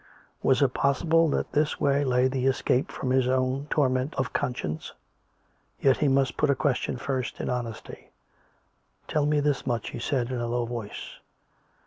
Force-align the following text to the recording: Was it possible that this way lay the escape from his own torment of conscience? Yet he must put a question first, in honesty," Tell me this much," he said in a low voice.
Was 0.41 0.63
it 0.63 0.73
possible 0.73 1.29
that 1.29 1.51
this 1.51 1.79
way 1.79 2.03
lay 2.03 2.27
the 2.27 2.47
escape 2.47 2.91
from 2.91 3.11
his 3.11 3.27
own 3.27 3.67
torment 3.69 4.15
of 4.15 4.33
conscience? 4.33 4.93
Yet 5.79 5.97
he 5.97 6.07
must 6.07 6.37
put 6.37 6.49
a 6.49 6.55
question 6.55 6.97
first, 6.97 7.39
in 7.39 7.51
honesty," 7.51 8.09
Tell 9.07 9.27
me 9.27 9.39
this 9.41 9.67
much," 9.67 9.91
he 9.91 9.99
said 9.99 10.31
in 10.31 10.39
a 10.41 10.47
low 10.47 10.65
voice. 10.65 11.19